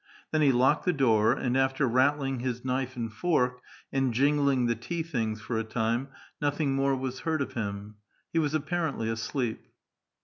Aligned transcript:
Then 0.31 0.41
he 0.41 0.51
locked 0.51 0.85
the 0.85 0.93
door; 0.93 1.33
and, 1.33 1.55
after 1.55 1.85
rattling 1.87 2.39
his 2.39 2.65
knife 2.65 2.95
and 2.95 3.13
fork, 3.13 3.61
and 3.93 4.11
jingling 4.11 4.65
the 4.65 4.73
tea 4.73 5.03
things 5.03 5.41
for 5.41 5.59
a 5.59 5.63
time, 5.63 6.07
nothing 6.41 6.73
more 6.73 6.95
was 6.95 7.19
heard 7.19 7.39
of 7.39 7.53
him. 7.53 7.97
He 8.33 8.39
was 8.39 8.55
appar 8.55 8.91
ently 8.95 9.11
asleep. 9.11 9.63